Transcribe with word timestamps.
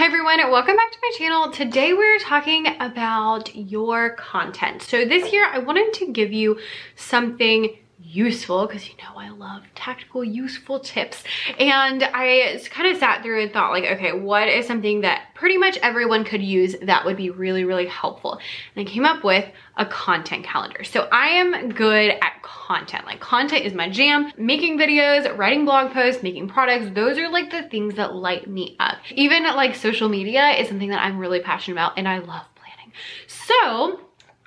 Hi 0.00 0.06
everyone, 0.06 0.38
welcome 0.50 0.76
back 0.76 0.92
to 0.92 0.98
my 1.02 1.12
channel. 1.18 1.50
Today 1.50 1.92
we're 1.92 2.18
talking 2.20 2.66
about 2.80 3.54
your 3.54 4.14
content. 4.14 4.80
So 4.80 5.04
this 5.04 5.30
year 5.30 5.44
I 5.44 5.58
wanted 5.58 5.92
to 5.92 6.10
give 6.10 6.32
you 6.32 6.58
something 6.96 7.76
useful 8.02 8.66
because 8.66 8.88
you 8.88 8.94
know 8.96 9.18
I 9.18 9.28
love 9.30 9.62
tactical 9.74 10.24
useful 10.24 10.80
tips. 10.80 11.22
And 11.58 12.02
I 12.02 12.60
kind 12.70 12.92
of 12.92 12.98
sat 12.98 13.22
through 13.22 13.42
and 13.42 13.52
thought 13.52 13.72
like 13.72 13.84
okay 13.84 14.12
what 14.12 14.48
is 14.48 14.66
something 14.66 15.02
that 15.02 15.28
pretty 15.34 15.58
much 15.58 15.76
everyone 15.78 16.24
could 16.24 16.42
use 16.42 16.76
that 16.82 17.04
would 17.04 17.16
be 17.16 17.30
really 17.30 17.64
really 17.64 17.86
helpful? 17.86 18.40
And 18.74 18.88
I 18.88 18.90
came 18.90 19.04
up 19.04 19.24
with 19.24 19.46
a 19.76 19.86
content 19.86 20.44
calendar. 20.44 20.84
So 20.84 21.08
I 21.12 21.28
am 21.28 21.70
good 21.70 22.10
at 22.10 22.42
content. 22.42 23.06
Like 23.06 23.20
content 23.20 23.64
is 23.64 23.74
my 23.74 23.88
jam. 23.88 24.32
Making 24.36 24.78
videos 24.78 25.36
writing 25.36 25.64
blog 25.64 25.92
posts 25.92 26.22
making 26.22 26.48
products 26.48 26.90
those 26.94 27.18
are 27.18 27.28
like 27.28 27.50
the 27.50 27.62
things 27.64 27.94
that 27.94 28.14
light 28.14 28.48
me 28.48 28.76
up. 28.80 28.98
Even 29.10 29.44
like 29.44 29.74
social 29.74 30.08
media 30.08 30.50
is 30.50 30.68
something 30.68 30.90
that 30.90 31.02
I'm 31.02 31.18
really 31.18 31.40
passionate 31.40 31.74
about 31.74 31.94
and 31.96 32.08
I 32.08 32.18
love 32.18 32.46
planning. 32.54 32.92
So 33.26 34.00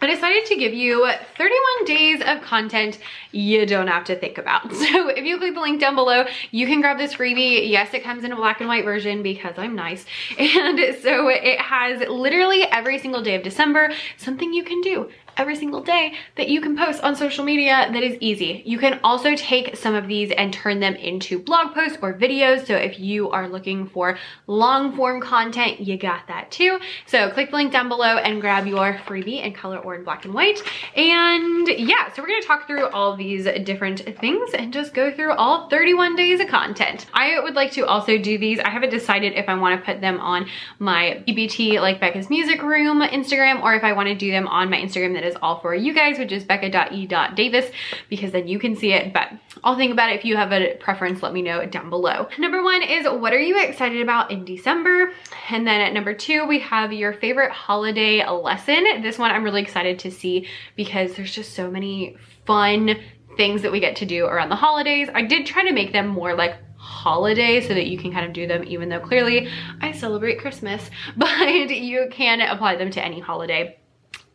I 0.04 0.08
decided 0.08 0.46
to 0.48 0.58
give 0.58 0.74
you 0.74 1.10
31 1.38 1.86
days 1.86 2.22
of 2.26 2.42
content 2.42 3.00
you 3.32 3.66
don't 3.66 3.88
have 3.88 4.04
to 4.06 4.18
think 4.18 4.38
about. 4.38 4.70
So 4.84 5.08
if 5.08 5.24
you 5.24 5.38
click 5.38 5.54
the 5.54 5.62
link 5.62 5.80
down 5.80 5.96
below, 5.96 6.26
you 6.52 6.68
can 6.68 6.82
grab 6.82 6.98
this 6.98 7.14
freebie. 7.14 7.70
Yes, 7.70 7.94
it 7.94 8.04
comes 8.04 8.26
in 8.26 8.34
a 8.34 8.36
black 8.36 8.60
and 8.60 8.68
white 8.68 8.84
version 8.84 9.24
because 9.24 9.58
I'm 9.58 9.76
nice. 9.76 10.06
And 10.38 10.78
so 11.02 11.30
it 11.30 11.60
has 11.60 12.02
literally 12.10 12.64
every 12.64 13.00
single 13.00 13.22
day 13.24 13.36
of 13.36 13.44
December, 13.44 13.94
something 14.18 14.54
you 14.54 14.66
can 14.66 14.82
do 14.82 15.10
every 15.38 15.56
single 15.56 15.82
day 15.82 16.14
that 16.36 16.50
you 16.50 16.62
can 16.62 16.78
post 16.78 17.04
on 17.04 17.16
social 17.16 17.44
media 17.44 17.90
that 17.92 18.04
is 18.04 18.18
easy. 18.20 18.64
You 18.66 18.78
can 18.78 19.00
also 19.04 19.36
take 19.36 19.76
some 19.76 19.96
of 19.96 20.08
these 20.08 20.32
and 20.32 20.54
turn 20.54 20.80
them 20.80 20.96
into 20.96 21.40
blog 21.40 21.74
posts 21.74 21.98
or 22.02 22.14
videos. 22.14 22.66
So 22.66 22.76
if 22.76 23.00
you 23.00 23.30
are 23.32 23.48
looking 23.48 23.88
for 23.88 24.18
long 24.48 24.96
form 24.96 25.22
content, 25.22 25.80
you 25.80 25.98
got 25.98 26.28
that 26.28 26.52
too. 26.52 26.80
So 27.06 27.30
click 27.32 27.52
the 27.52 27.58
link 27.58 27.72
down 27.72 27.90
below 27.90 28.18
and 28.18 28.42
grab 28.42 28.68
your 28.68 28.94
freebie 29.06 29.44
in 29.44 29.54
color 29.54 29.78
or 29.78 29.96
in 29.96 30.04
black 30.04 30.26
and 30.26 30.34
white. 30.34 30.62
And 30.96 31.68
yeah, 31.68 32.12
so 32.14 32.22
we're 32.22 32.28
gonna 32.28 32.42
talk 32.42 32.68
through 32.68 32.88
all 32.90 33.16
these 33.16 33.46
different 33.64 34.02
things 34.20 34.52
and 34.54 34.74
just 34.74 34.94
go 34.94 35.12
through 35.12 35.34
all 35.34 35.70
31 35.70 36.16
days 36.16 36.40
of 36.40 36.48
content. 36.48 37.06
I 37.14 37.40
would 37.40 37.56
like 37.56 37.72
to 37.74 37.86
also 37.86 38.18
do 38.18 38.38
these. 38.38 38.60
I 38.60 38.70
haven't 38.70 38.90
decided 38.90 39.34
if 39.34 39.50
I 39.50 39.56
wanna 39.56 39.80
put 39.80 40.02
them 40.02 40.20
on 40.20 40.48
my 40.80 41.24
TPT 41.28 41.80
like 41.80 42.00
Becca's 42.00 42.30
Music 42.30 42.62
Room 42.62 43.02
Instagram 43.02 43.62
or 43.62 43.74
if 43.76 43.84
I 43.84 43.94
wanna 43.94 44.16
do 44.16 44.32
them 44.32 44.48
on 44.48 44.70
my 44.70 44.78
Instagram 44.78 45.14
that 45.14 45.23
is 45.26 45.36
all 45.42 45.60
for 45.60 45.74
you 45.74 45.94
guys, 45.94 46.20
which 46.20 46.32
is 46.32 46.44
becca.e.davis, 46.44 47.72
because 48.10 48.32
then 48.32 48.48
you 48.48 48.60
can 48.60 48.76
see 48.76 48.94
it. 48.94 49.14
But 49.14 49.30
I'll 49.64 49.76
think 49.76 49.92
about 49.92 50.12
it. 50.12 50.20
If 50.20 50.26
you 50.26 50.36
have 50.36 50.52
a 50.52 50.76
preference, 50.76 51.22
let 51.22 51.34
me 51.34 51.42
know 51.42 51.66
down 51.66 51.90
below. 51.90 52.28
Number 52.38 52.64
one 52.64 52.84
is 52.84 53.06
what 53.06 53.34
are 53.34 53.40
you 53.40 53.62
excited 53.62 54.02
about 54.02 54.32
in 54.32 54.46
December? 54.46 55.12
And 55.50 55.66
then 55.66 55.82
at 55.82 55.94
number 55.94 56.14
two, 56.14 56.46
we 56.46 56.60
have 56.60 56.92
your 56.94 57.14
favorite 57.14 57.52
holiday 57.52 58.28
lesson. 58.28 59.02
This 59.02 59.18
one 59.18 59.32
I'm 59.32 59.44
really 59.44 59.62
excited 59.62 60.00
to 60.00 60.12
see 60.12 60.48
because 60.76 61.16
there's 61.16 61.34
just 61.34 61.54
so 61.54 61.70
many 61.70 62.18
fun 62.46 63.00
things 63.38 63.62
that 63.64 63.72
we 63.72 63.80
get 63.80 63.96
to 63.98 64.06
do 64.06 64.26
around 64.26 64.50
the 64.50 64.56
holidays. 64.56 65.10
I 65.14 65.24
did 65.24 65.46
try 65.46 65.64
to 65.64 65.74
make 65.74 65.92
them 65.92 66.08
more 66.08 66.36
like 66.36 66.56
holiday 66.78 67.62
so 67.62 67.74
that 67.74 67.88
you 67.88 67.98
can 67.98 68.12
kind 68.12 68.26
of 68.26 68.34
do 68.34 68.46
them 68.46 68.64
even 68.66 68.90
though 68.90 69.00
clearly 69.00 69.50
I 69.82 69.94
celebrate 69.94 70.40
Christmas, 70.40 70.90
but 71.18 71.70
you 71.70 72.08
can 72.12 72.42
apply 72.42 72.76
them 72.76 72.92
to 72.92 73.04
any 73.04 73.20
holiday. 73.20 73.78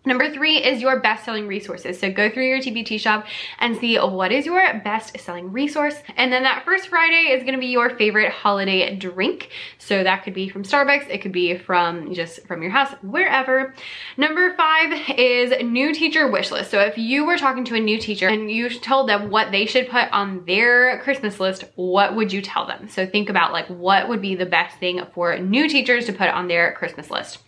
Number 0.09 0.33
three 0.33 0.57
is 0.57 0.81
your 0.81 1.01
best-selling 1.01 1.47
resources. 1.47 2.01
So 2.01 2.11
go 2.11 2.31
through 2.31 2.49
your 2.49 2.61
TPT 2.61 2.99
shop 2.99 3.27
and 3.59 3.77
see 3.77 3.99
what 3.99 4.33
is 4.33 4.47
your 4.47 4.81
best-selling 4.83 5.53
resource. 5.53 5.97
And 6.17 6.33
then 6.33 6.45
that 6.45 6.65
first 6.65 6.89
Friday 6.89 7.31
is 7.31 7.45
gonna 7.45 7.59
be 7.59 7.67
your 7.67 7.91
favorite 7.91 8.33
holiday 8.33 8.97
drink. 8.97 9.51
So 9.77 10.03
that 10.03 10.25
could 10.25 10.33
be 10.33 10.49
from 10.49 10.63
Starbucks, 10.63 11.11
it 11.11 11.19
could 11.19 11.33
be 11.33 11.59
from 11.59 12.15
just 12.15 12.47
from 12.47 12.63
your 12.63 12.71
house, 12.71 12.91
wherever. 13.03 13.75
Number 14.17 14.55
five 14.55 14.99
is 15.19 15.53
new 15.63 15.93
teacher 15.93 16.27
wish 16.27 16.51
list. 16.51 16.71
So 16.71 16.81
if 16.81 16.97
you 16.97 17.27
were 17.27 17.37
talking 17.37 17.67
to 17.67 17.75
a 17.75 17.81
new 17.81 17.99
teacher 17.99 18.29
and 18.29 18.51
you 18.51 18.71
told 18.71 19.11
them 19.11 19.29
what 19.29 19.53
they 19.53 19.67
should 19.67 19.91
put 19.91 20.11
on 20.11 20.43
their 20.47 21.01
Christmas 21.01 21.39
list, 21.39 21.65
what 21.75 22.17
would 22.17 22.33
you 22.33 22.41
tell 22.41 22.67
them? 22.67 22.89
So 22.89 23.05
think 23.05 23.29
about 23.29 23.53
like 23.53 23.67
what 23.67 24.09
would 24.09 24.23
be 24.23 24.37
the 24.37 24.47
best 24.47 24.79
thing 24.79 25.03
for 25.13 25.37
new 25.37 25.69
teachers 25.69 26.07
to 26.07 26.15
put 26.15 26.29
on 26.29 26.49
their 26.49 26.73
Christmas 26.73 27.11
list. 27.11 27.41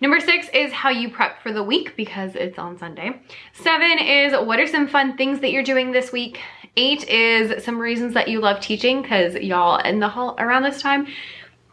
Number 0.00 0.18
six 0.18 0.48
is 0.54 0.72
how 0.72 0.88
you 0.88 1.10
prep 1.10 1.42
for 1.42 1.52
the 1.52 1.62
week 1.62 1.94
because 1.94 2.34
it's 2.34 2.58
on 2.58 2.78
Sunday. 2.78 3.20
Seven 3.52 3.98
is 3.98 4.32
what 4.32 4.58
are 4.58 4.66
some 4.66 4.88
fun 4.88 5.16
things 5.16 5.40
that 5.40 5.52
you're 5.52 5.62
doing 5.62 5.92
this 5.92 6.10
week? 6.10 6.40
Eight 6.76 7.06
is 7.06 7.62
some 7.62 7.78
reasons 7.78 8.14
that 8.14 8.28
you 8.28 8.40
love 8.40 8.60
teaching 8.60 9.02
because 9.02 9.34
y'all 9.34 9.78
in 9.78 10.00
the 10.00 10.08
hall 10.08 10.36
around 10.38 10.62
this 10.62 10.80
time, 10.80 11.06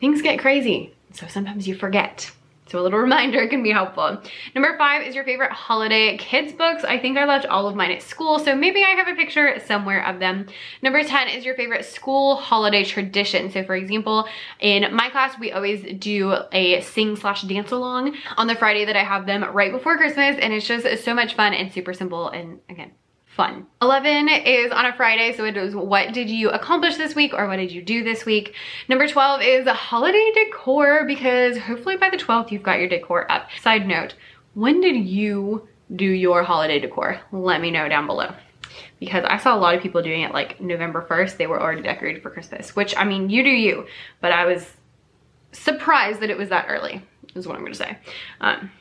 things 0.02 0.22
get 0.22 0.40
crazy. 0.40 0.94
So 1.14 1.28
sometimes 1.28 1.68
you 1.68 1.76
forget. 1.76 2.30
So 2.70 2.80
a 2.80 2.82
little 2.82 3.00
reminder 3.08 3.48
can 3.48 3.64
be 3.64 3.72
helpful. 3.72 4.22
Number 4.56 4.78
five 4.78 5.06
is 5.06 5.16
your 5.16 5.24
favorite 5.24 5.52
holiday 5.52 6.18
kids 6.18 6.54
books. 6.54 6.84
I 6.84 6.98
think 6.98 7.18
I 7.18 7.26
left 7.26 7.46
all 7.46 7.68
of 7.68 7.76
mine 7.76 7.92
at 7.92 8.02
school, 8.02 8.40
so 8.40 8.56
maybe 8.56 8.84
I 8.84 8.90
have 8.90 9.08
a 9.08 9.16
picture 9.16 9.60
somewhere 9.66 10.06
of 10.06 10.20
them. 10.20 10.48
Number 10.82 11.04
10 11.04 11.30
is 11.30 11.46
your 11.46 11.56
favorite 11.56 11.86
school 11.86 12.36
holiday 12.36 12.84
tradition. 12.84 13.52
So 13.52 13.64
for 13.64 13.76
example, 13.76 14.28
in 14.60 14.94
my 14.94 15.10
class, 15.10 15.38
we 15.40 15.52
always 15.52 15.84
do 16.00 16.36
a 16.52 16.82
sing 16.82 17.16
slash 17.16 17.44
dance 17.44 17.72
along 17.72 18.16
on 18.38 18.48
the 18.48 18.56
Friday 18.56 18.86
that 18.86 18.96
I 18.96 19.04
have 19.04 19.26
them 19.26 19.44
right 19.44 19.72
before 19.72 19.98
Christmas, 19.98 20.38
and 20.40 20.54
it's 20.54 20.68
just 20.68 21.04
so 21.04 21.14
much 21.14 21.36
fun 21.36 21.54
and 21.54 21.72
super 21.72 21.94
simple, 21.94 22.30
and 22.30 22.60
again, 22.70 22.92
fun. 23.38 23.68
11 23.82 24.28
is 24.28 24.72
on 24.72 24.88
a 24.88 24.94
Friday, 24.98 25.34
so 25.38 25.46
it 25.46 25.56
is 25.56 25.76
what 25.76 26.12
did 26.12 26.30
you 26.30 26.50
accomplish 26.50 26.98
this 26.98 27.16
week 27.16 27.34
or 27.34 27.48
what 27.48 27.58
did 27.58 27.72
you 27.72 27.84
do 27.84 28.04
this 28.04 28.26
week? 28.26 28.56
Number 28.90 29.08
12 29.08 29.42
is 29.44 29.68
holiday 29.68 30.32
decor 30.34 31.06
because 31.06 31.58
hopefully 31.58 31.96
by 31.96 32.10
the 32.10 32.18
12th 32.18 32.52
you've 32.52 32.64
got 32.64 32.80
your 32.80 32.90
decor 32.90 33.32
up. 33.32 33.48
Side 33.62 33.88
note, 33.88 34.16
when 34.56 34.82
did 34.82 34.98
you 34.98 35.68
do 35.96 36.06
your 36.06 36.44
holiday 36.44 36.80
decor? 36.80 37.22
Let 37.32 37.62
me 37.62 37.72
know 37.72 37.88
down 37.88 38.08
below 38.08 38.34
because 39.00 39.24
I 39.26 39.38
saw 39.38 39.56
a 39.56 39.60
lot 39.60 39.76
of 39.76 39.82
people 39.82 40.02
doing 40.02 40.22
it 40.22 40.34
like 40.34 40.60
November 40.60 41.06
1st. 41.08 41.38
They 41.38 41.48
were 41.48 41.62
already 41.62 41.84
decorated 41.84 42.24
for 42.24 42.32
Christmas, 42.32 42.76
which 42.76 42.98
I 42.98 43.04
mean, 43.04 43.30
you 43.30 43.44
do 43.44 43.50
you, 43.50 43.86
but 44.20 44.32
I 44.32 44.46
was 44.46 44.68
surprised 45.52 46.20
that 46.22 46.32
it 46.32 46.38
was 46.38 46.50
that 46.50 46.66
early 46.68 47.04
is 47.36 47.48
what 47.48 47.56
I'm 47.56 47.64
gonna 47.64 47.76
say. 47.76 47.98
Um, 48.42 48.72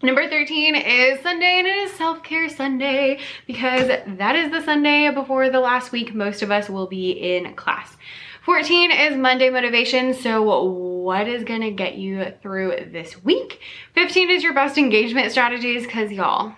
Number 0.00 0.28
13 0.28 0.76
is 0.76 1.20
Sunday 1.22 1.58
and 1.58 1.66
it 1.66 1.76
is 1.76 1.92
self-care 1.94 2.48
Sunday 2.48 3.18
because 3.48 3.88
that 3.88 4.36
is 4.36 4.52
the 4.52 4.62
Sunday 4.62 5.10
before 5.10 5.50
the 5.50 5.58
last 5.58 5.90
week 5.90 6.14
most 6.14 6.40
of 6.40 6.52
us 6.52 6.70
will 6.70 6.86
be 6.86 7.10
in 7.10 7.52
class. 7.54 7.96
14 8.44 8.92
is 8.92 9.16
Monday 9.16 9.50
motivation. 9.50 10.14
So 10.14 10.62
what 10.62 11.26
is 11.26 11.42
gonna 11.42 11.72
get 11.72 11.96
you 11.96 12.32
through 12.40 12.90
this 12.92 13.24
week? 13.24 13.60
15 13.94 14.30
is 14.30 14.44
your 14.44 14.54
best 14.54 14.78
engagement 14.78 15.32
strategies 15.32 15.82
because 15.84 16.12
y'all, 16.12 16.52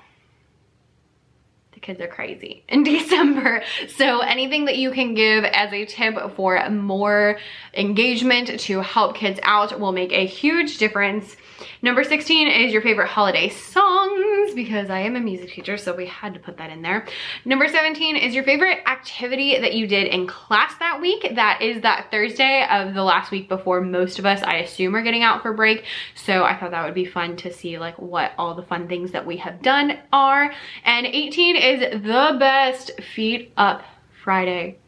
kids 1.83 2.01
are 2.01 2.09
crazy 2.09 2.65
in 2.69 2.83
December. 2.83 3.63
So 3.89 4.21
anything 4.21 4.67
that 4.67 4.77
you 4.77 4.91
can 4.91 5.15
give 5.15 5.45
as 5.45 5.73
a 5.73 5.85
tip 5.87 6.15
for 6.37 6.69
more 6.71 7.39
engagement 7.75 8.61
to 8.61 8.81
help 8.81 9.17
kids 9.17 9.41
out 9.43 9.79
will 9.79 9.93
make 9.93 10.13
a 10.13 10.27
huge 10.27 10.79
difference. 10.79 11.37
Number 11.83 12.05
16 12.05 12.49
is 12.49 12.73
your 12.73 12.83
favorite 12.83 13.09
holiday 13.09 13.49
songs 13.49 14.55
because 14.55 14.91
I 14.91 15.01
am 15.01 15.17
a 15.17 15.21
music 15.21 15.51
teacher, 15.51 15.77
so 15.77 15.95
we 15.95 16.07
had 16.07 16.35
to 16.35 16.41
put 16.41 16.57
that 16.59 16.71
in 16.71 16.83
there. 16.83 17.07
Number 17.45 17.69
17 17.69 18.17
is 18.17 18.35
your 18.35 18.45
favorite 18.45 18.79
activity 18.87 19.59
that 19.59 19.75
you 19.75 19.87
did 19.87 20.07
in 20.07 20.27
class 20.27 20.75
that 20.79 21.01
week. 21.01 21.35
That 21.35 21.63
is 21.63 21.83
that 21.83 22.11
Thursday 22.11 22.67
of 22.71 22.95
the 22.95 23.03
last 23.03 23.31
week 23.31 23.49
before 23.49 23.81
most 23.81 24.19
of 24.19 24.27
us, 24.27 24.43
I 24.43 24.57
assume, 24.57 24.95
are 24.95 25.03
getting 25.03 25.23
out 25.23 25.43
for 25.43 25.53
break. 25.53 25.85
So 26.15 26.45
I 26.45 26.57
thought 26.57 26.71
that 26.71 26.85
would 26.85 26.95
be 26.95 27.05
fun 27.05 27.37
to 27.39 27.53
see 27.53 27.79
like 27.79 27.99
what 27.99 28.33
all 28.39 28.55
the 28.55 28.63
fun 28.63 28.89
things 28.89 29.13
that 29.13 29.27
we 29.27 29.37
have 29.39 29.63
done 29.63 29.99
are. 30.13 30.53
And 30.85 31.07
18 31.07 31.57
is 31.57 31.70
the 31.77 32.37
best 32.39 33.01
feet 33.01 33.53
up 33.57 33.83
Friday 34.23 34.79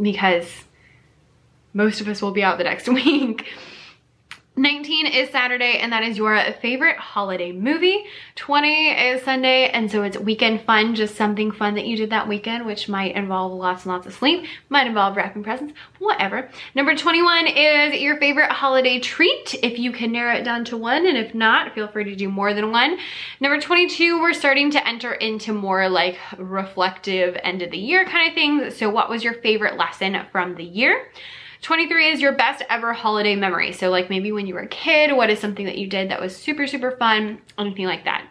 because 0.00 0.64
most 1.72 2.00
of 2.00 2.08
us 2.08 2.22
will 2.22 2.30
be 2.32 2.42
out 2.42 2.58
the 2.58 2.64
next 2.64 2.88
week. 2.88 3.46
19 4.58 5.06
is 5.06 5.30
Saturday 5.30 5.78
and 5.78 5.92
that 5.92 6.02
is 6.02 6.18
your 6.18 6.36
favorite 6.60 6.96
holiday 6.96 7.52
movie. 7.52 8.04
20 8.34 8.88
is 8.90 9.22
Sunday 9.22 9.68
and 9.68 9.88
so 9.88 10.02
it's 10.02 10.18
weekend 10.18 10.62
fun, 10.62 10.96
just 10.96 11.14
something 11.14 11.52
fun 11.52 11.76
that 11.76 11.86
you 11.86 11.96
did 11.96 12.10
that 12.10 12.26
weekend 12.26 12.66
which 12.66 12.88
might 12.88 13.14
involve 13.14 13.52
lots 13.52 13.84
and 13.84 13.92
lots 13.92 14.08
of 14.08 14.12
sleep, 14.12 14.46
might 14.68 14.88
involve 14.88 15.16
wrapping 15.16 15.44
presents, 15.44 15.74
whatever. 16.00 16.50
Number 16.74 16.96
21 16.96 17.46
is 17.46 18.00
your 18.00 18.16
favorite 18.16 18.50
holiday 18.50 18.98
treat 18.98 19.54
if 19.62 19.78
you 19.78 19.92
can 19.92 20.10
narrow 20.10 20.34
it 20.34 20.42
down 20.42 20.64
to 20.66 20.76
one 20.76 21.06
and 21.06 21.16
if 21.16 21.36
not, 21.36 21.72
feel 21.72 21.86
free 21.86 22.04
to 22.04 22.16
do 22.16 22.28
more 22.28 22.52
than 22.52 22.72
one. 22.72 22.98
Number 23.40 23.60
22, 23.60 24.20
we're 24.20 24.32
starting 24.32 24.72
to 24.72 24.88
enter 24.88 25.12
into 25.14 25.52
more 25.52 25.88
like 25.88 26.18
reflective 26.36 27.38
end 27.44 27.62
of 27.62 27.70
the 27.70 27.78
year 27.78 28.04
kind 28.04 28.28
of 28.28 28.34
things. 28.34 28.76
So 28.76 28.90
what 28.90 29.08
was 29.08 29.22
your 29.22 29.34
favorite 29.34 29.76
lesson 29.76 30.18
from 30.32 30.56
the 30.56 30.64
year? 30.64 31.06
23 31.62 32.10
is 32.10 32.20
your 32.20 32.32
best 32.32 32.62
ever 32.70 32.92
holiday 32.92 33.34
memory. 33.34 33.72
So 33.72 33.90
like 33.90 34.10
maybe 34.10 34.30
when 34.30 34.46
you 34.46 34.54
were 34.54 34.60
a 34.60 34.68
kid, 34.68 35.16
what 35.16 35.30
is 35.30 35.38
something 35.38 35.66
that 35.66 35.78
you 35.78 35.88
did 35.88 36.10
that 36.10 36.20
was 36.20 36.36
super, 36.36 36.66
super 36.66 36.92
fun, 36.92 37.40
anything 37.58 37.86
like 37.86 38.04
that. 38.04 38.26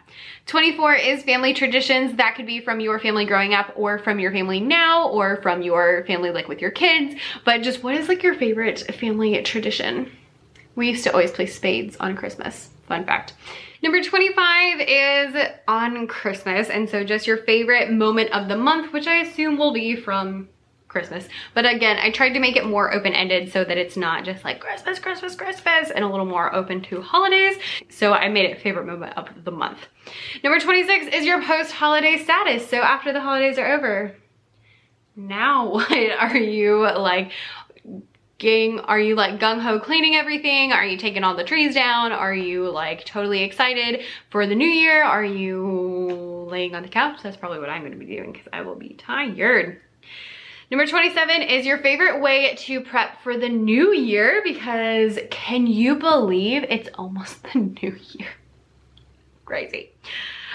24 0.46 0.94
is 0.94 1.22
family 1.22 1.52
traditions. 1.52 2.16
That 2.16 2.34
could 2.36 2.46
be 2.46 2.60
from 2.60 2.80
your 2.80 2.98
family 2.98 3.26
growing 3.26 3.52
up 3.52 3.72
or 3.76 3.98
from 3.98 4.18
your 4.18 4.32
family 4.32 4.60
now 4.60 5.08
or 5.08 5.40
from 5.42 5.62
your 5.62 6.04
family 6.06 6.30
like 6.30 6.48
with 6.48 6.60
your 6.60 6.70
kids. 6.70 7.20
But 7.44 7.62
just 7.62 7.82
what 7.82 7.94
is 7.94 8.08
like 8.08 8.22
your 8.22 8.34
favorite 8.34 8.80
family 8.94 9.40
tradition? 9.42 10.10
We 10.74 10.88
used 10.88 11.04
to 11.04 11.12
always 11.12 11.32
play 11.32 11.46
spades 11.46 11.96
on 11.98 12.16
Christmas. 12.16 12.70
Fun 12.86 13.04
fact. 13.04 13.34
Number 13.82 14.02
25 14.02 14.80
is 14.80 15.36
on 15.68 16.06
Christmas. 16.06 16.70
And 16.70 16.88
so 16.88 17.04
just 17.04 17.26
your 17.26 17.36
favorite 17.36 17.92
moment 17.92 18.30
of 18.32 18.48
the 18.48 18.56
month, 18.56 18.92
which 18.92 19.06
I 19.06 19.16
assume 19.16 19.58
will 19.58 19.72
be 19.72 19.94
from 19.94 20.48
Christmas. 20.88 21.28
But 21.54 21.66
again, 21.66 21.98
I 21.98 22.10
tried 22.10 22.32
to 22.32 22.40
make 22.40 22.56
it 22.56 22.66
more 22.66 22.92
open-ended 22.92 23.52
so 23.52 23.62
that 23.64 23.76
it's 23.76 23.96
not 23.96 24.24
just 24.24 24.42
like 24.42 24.58
Christmas, 24.60 24.98
Christmas, 24.98 25.36
Christmas, 25.36 25.90
and 25.90 26.04
a 26.04 26.08
little 26.08 26.26
more 26.26 26.54
open 26.54 26.80
to 26.84 27.02
holidays. 27.02 27.56
So 27.90 28.12
I 28.12 28.28
made 28.28 28.50
it 28.50 28.60
favorite 28.60 28.86
moment 28.86 29.16
of 29.16 29.28
the 29.44 29.50
month. 29.50 29.86
Number 30.42 30.58
26 30.58 31.14
is 31.14 31.26
your 31.26 31.42
post-holiday 31.42 32.18
status. 32.18 32.68
So 32.68 32.78
after 32.78 33.12
the 33.12 33.20
holidays 33.20 33.58
are 33.58 33.70
over, 33.70 34.16
now 35.14 35.68
what 35.72 35.92
are 35.92 36.36
you 36.36 36.80
like 36.80 37.32
gang 38.38 38.78
are 38.78 39.00
you 39.00 39.16
like 39.16 39.40
gung-ho 39.40 39.80
cleaning 39.80 40.14
everything 40.14 40.70
are 40.70 40.86
you 40.86 40.96
taking 40.96 41.24
all 41.24 41.34
the 41.34 41.42
trees 41.42 41.74
down 41.74 42.12
are 42.12 42.32
you 42.32 42.70
like 42.70 43.04
totally 43.04 43.42
excited 43.42 44.04
for 44.30 44.46
the 44.46 44.54
new 44.54 44.68
year 44.68 45.02
are 45.02 45.24
you 45.24 46.46
laying 46.48 46.72
on 46.76 46.82
the 46.82 46.88
couch 46.88 47.18
that's 47.20 47.36
probably 47.36 47.58
what 47.58 47.68
i'm 47.68 47.80
going 47.80 47.92
to 47.92 47.98
be 47.98 48.06
doing 48.06 48.30
because 48.30 48.46
i 48.52 48.62
will 48.62 48.76
be 48.76 48.94
tired 48.94 49.80
Number 50.70 50.86
27 50.86 51.42
is 51.42 51.64
your 51.64 51.78
favorite 51.78 52.20
way 52.20 52.54
to 52.54 52.82
prep 52.82 53.22
for 53.22 53.38
the 53.38 53.48
new 53.48 53.94
year 53.94 54.42
because 54.44 55.18
can 55.30 55.66
you 55.66 55.94
believe 55.94 56.62
it's 56.64 56.90
almost 56.94 57.42
the 57.52 57.58
new 57.58 57.96
year? 58.12 58.28
Crazy. 59.46 59.92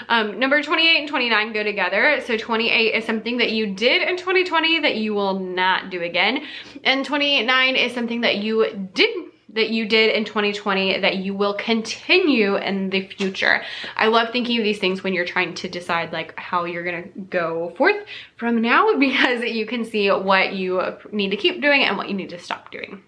Um, 0.08 0.38
number 0.38 0.62
28 0.62 1.00
and 1.00 1.08
29 1.08 1.52
go 1.52 1.64
together. 1.64 2.20
So 2.24 2.36
28 2.36 2.94
is 2.94 3.04
something 3.04 3.38
that 3.38 3.50
you 3.50 3.74
did 3.74 4.08
in 4.08 4.16
2020 4.16 4.80
that 4.80 4.96
you 4.96 5.14
will 5.14 5.40
not 5.40 5.90
do 5.90 6.02
again. 6.02 6.44
And 6.84 7.04
29 7.04 7.76
is 7.76 7.92
something 7.92 8.20
that 8.20 8.36
you 8.36 8.88
didn't 8.94 9.23
that 9.54 9.70
you 9.70 9.86
did 9.86 10.14
in 10.14 10.24
2020 10.24 11.00
that 11.00 11.16
you 11.16 11.34
will 11.34 11.54
continue 11.54 12.56
in 12.56 12.90
the 12.90 13.06
future. 13.06 13.62
I 13.96 14.08
love 14.08 14.30
thinking 14.30 14.58
of 14.58 14.64
these 14.64 14.78
things 14.78 15.02
when 15.02 15.14
you're 15.14 15.24
trying 15.24 15.54
to 15.54 15.68
decide 15.68 16.12
like 16.12 16.38
how 16.38 16.64
you're 16.64 16.84
gonna 16.84 17.08
go 17.30 17.72
forth 17.76 18.04
from 18.36 18.60
now 18.60 18.94
because 18.98 19.42
you 19.44 19.66
can 19.66 19.84
see 19.84 20.08
what 20.10 20.54
you 20.54 20.82
need 21.12 21.30
to 21.30 21.36
keep 21.36 21.62
doing 21.62 21.84
and 21.84 21.96
what 21.96 22.08
you 22.08 22.14
need 22.14 22.30
to 22.30 22.38
stop 22.38 22.70
doing. 22.70 23.02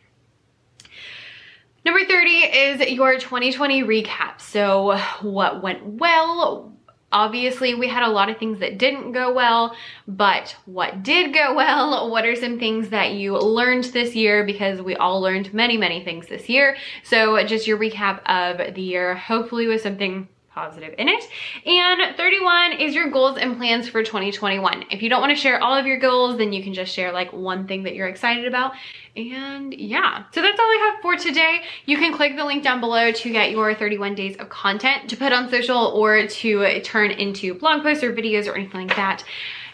Number 1.84 2.04
30 2.04 2.30
is 2.30 2.90
your 2.90 3.14
2020 3.14 3.84
recap. 3.84 4.40
So 4.40 4.98
what 5.22 5.62
went 5.62 5.84
well, 5.84 6.75
Obviously, 7.16 7.74
we 7.74 7.88
had 7.88 8.02
a 8.02 8.10
lot 8.10 8.28
of 8.28 8.36
things 8.36 8.58
that 8.58 8.76
didn't 8.76 9.12
go 9.12 9.32
well, 9.32 9.74
but 10.06 10.54
what 10.66 11.02
did 11.02 11.32
go 11.32 11.54
well? 11.54 12.10
What 12.10 12.26
are 12.26 12.36
some 12.36 12.58
things 12.58 12.90
that 12.90 13.14
you 13.14 13.38
learned 13.38 13.84
this 13.84 14.14
year? 14.14 14.44
Because 14.44 14.82
we 14.82 14.96
all 14.96 15.22
learned 15.22 15.54
many, 15.54 15.78
many 15.78 16.04
things 16.04 16.26
this 16.26 16.46
year. 16.50 16.76
So 17.02 17.42
just 17.46 17.66
your 17.66 17.78
recap 17.78 18.20
of 18.26 18.74
the 18.74 18.82
year, 18.82 19.14
hopefully 19.14 19.66
with 19.66 19.80
something 19.80 20.28
positive 20.56 20.94
in 20.96 21.06
it. 21.08 21.22
And 21.66 22.16
31 22.16 22.72
is 22.80 22.94
your 22.94 23.10
goals 23.10 23.36
and 23.36 23.58
plans 23.58 23.88
for 23.88 24.02
2021. 24.02 24.86
If 24.90 25.02
you 25.02 25.10
don't 25.10 25.20
want 25.20 25.30
to 25.30 25.36
share 25.36 25.62
all 25.62 25.74
of 25.76 25.86
your 25.86 25.98
goals, 25.98 26.38
then 26.38 26.52
you 26.52 26.64
can 26.64 26.72
just 26.72 26.92
share 26.92 27.12
like 27.12 27.30
one 27.32 27.68
thing 27.68 27.82
that 27.82 27.94
you're 27.94 28.08
excited 28.08 28.46
about. 28.46 28.72
And 29.14 29.74
yeah, 29.74 30.24
so 30.32 30.40
that's 30.40 30.58
all 30.58 30.66
I 30.66 30.92
have 30.92 31.02
for 31.02 31.16
today. 31.16 31.60
You 31.84 31.98
can 31.98 32.14
click 32.14 32.36
the 32.36 32.44
link 32.44 32.64
down 32.64 32.80
below 32.80 33.12
to 33.12 33.30
get 33.30 33.50
your 33.50 33.74
31 33.74 34.14
days 34.14 34.36
of 34.36 34.48
content 34.48 35.10
to 35.10 35.16
put 35.16 35.32
on 35.32 35.50
social 35.50 35.76
or 35.76 36.26
to 36.26 36.80
turn 36.80 37.10
into 37.10 37.54
blog 37.54 37.82
posts 37.82 38.02
or 38.02 38.14
videos 38.14 38.46
or 38.46 38.56
anything 38.56 38.88
like 38.88 38.96
that. 38.96 39.24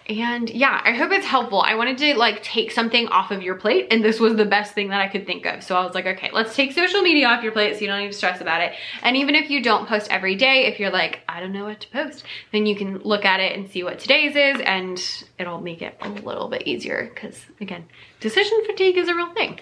And 0.08 0.50
yeah, 0.50 0.80
I 0.84 0.92
hope 0.92 1.12
it's 1.12 1.26
helpful. 1.26 1.62
I 1.62 1.74
wanted 1.74 1.98
to 1.98 2.14
like 2.14 2.42
take 2.42 2.72
something 2.72 3.06
off 3.08 3.30
of 3.30 3.42
your 3.42 3.54
plate 3.54 3.88
and 3.90 4.04
this 4.04 4.18
was 4.18 4.34
the 4.36 4.44
best 4.44 4.74
thing 4.74 4.88
that 4.88 5.00
I 5.00 5.08
could 5.08 5.26
think 5.26 5.46
of. 5.46 5.62
So 5.62 5.76
I 5.76 5.84
was 5.84 5.94
like, 5.94 6.06
okay, 6.06 6.30
let's 6.32 6.56
take 6.56 6.72
social 6.72 7.02
media 7.02 7.28
off 7.28 7.42
your 7.42 7.52
plate 7.52 7.74
so 7.74 7.80
you 7.82 7.86
don't 7.86 8.00
need 8.00 8.10
to 8.10 8.16
stress 8.16 8.40
about 8.40 8.60
it. 8.60 8.72
And 9.02 9.16
even 9.16 9.34
if 9.34 9.48
you 9.50 9.62
don't 9.62 9.88
post 9.88 10.10
every 10.10 10.34
day, 10.34 10.66
if 10.66 10.80
you're 10.80 10.90
like, 10.90 11.20
I 11.28 11.40
don't 11.40 11.52
know 11.52 11.64
what 11.64 11.80
to 11.80 11.88
post, 11.90 12.24
then 12.52 12.66
you 12.66 12.74
can 12.74 12.98
look 12.98 13.24
at 13.24 13.40
it 13.40 13.56
and 13.56 13.70
see 13.70 13.84
what 13.84 14.00
today's 14.00 14.34
is 14.34 14.60
and 14.64 15.00
it'll 15.38 15.60
make 15.60 15.82
it 15.82 15.96
a 16.00 16.08
little 16.08 16.48
bit 16.48 16.62
easier 16.66 17.10
because 17.14 17.40
again, 17.60 17.84
decision 18.20 18.58
fatigue 18.66 18.96
is 18.96 19.08
a 19.08 19.14
real 19.14 19.32
thing. 19.34 19.60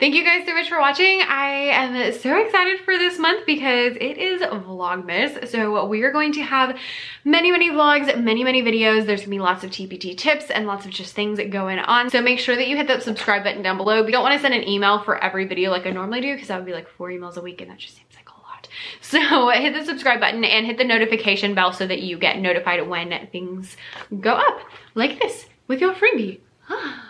Thank 0.00 0.14
you 0.14 0.24
guys 0.24 0.46
so 0.46 0.54
much 0.54 0.68
for 0.68 0.78
watching. 0.78 1.20
I 1.22 1.70
am 1.72 2.12
so 2.12 2.38
excited 2.38 2.80
for 2.80 2.96
this 2.96 3.18
month 3.18 3.44
because 3.44 3.96
it 3.96 4.18
is 4.18 4.40
Vlogmas. 4.40 5.48
So 5.48 5.84
we 5.86 6.02
are 6.02 6.12
going 6.12 6.32
to 6.32 6.42
have 6.42 6.78
many, 7.24 7.50
many 7.50 7.70
vlogs, 7.70 8.18
many, 8.22 8.44
many 8.44 8.62
videos. 8.62 9.06
There's 9.06 9.20
gonna 9.20 9.30
be 9.30 9.40
lots 9.40 9.64
of 9.64 9.73
TPT 9.74 10.16
tips 10.16 10.50
and 10.50 10.66
lots 10.66 10.86
of 10.86 10.92
just 10.92 11.14
things 11.14 11.40
going 11.50 11.78
on. 11.78 12.08
So 12.08 12.22
make 12.22 12.38
sure 12.38 12.56
that 12.56 12.68
you 12.68 12.76
hit 12.76 12.86
that 12.86 13.02
subscribe 13.02 13.44
button 13.44 13.62
down 13.62 13.76
below. 13.76 14.04
We 14.04 14.12
don't 14.12 14.22
wanna 14.22 14.38
send 14.38 14.54
an 14.54 14.66
email 14.68 15.02
for 15.02 15.22
every 15.22 15.46
video 15.46 15.70
like 15.70 15.86
I 15.86 15.90
normally 15.90 16.20
do 16.20 16.32
because 16.32 16.48
that 16.48 16.56
would 16.56 16.66
be 16.66 16.72
like 16.72 16.88
four 16.88 17.10
emails 17.10 17.36
a 17.36 17.40
week 17.40 17.60
and 17.60 17.70
that 17.70 17.78
just 17.78 17.96
seems 17.96 18.14
like 18.14 18.28
a 18.28 18.40
lot. 18.40 18.68
So 19.00 19.50
hit 19.50 19.74
the 19.74 19.84
subscribe 19.84 20.20
button 20.20 20.44
and 20.44 20.64
hit 20.64 20.78
the 20.78 20.84
notification 20.84 21.54
bell 21.54 21.72
so 21.72 21.86
that 21.86 22.02
you 22.02 22.18
get 22.18 22.38
notified 22.38 22.88
when 22.88 23.28
things 23.32 23.76
go 24.20 24.34
up 24.34 24.60
like 24.94 25.20
this 25.20 25.46
with 25.66 25.80
your 25.80 25.94
freebie. 25.94 26.40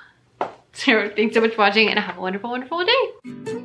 So 0.76 1.08
thanks 1.14 1.34
so 1.34 1.40
much 1.40 1.52
for 1.52 1.58
watching 1.58 1.88
and 1.88 2.00
have 2.00 2.18
a 2.18 2.20
wonderful, 2.20 2.50
wonderful 2.50 2.84
day. 2.84 3.63